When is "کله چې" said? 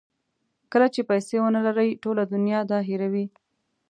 0.71-1.01